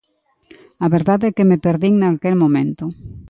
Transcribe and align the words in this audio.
A 0.85 0.87
verdade 0.95 1.25
é 1.27 1.35
que 1.37 1.47
me 1.49 1.61
perdín 1.65 1.95
naquel 1.97 2.35
momento. 2.43 2.85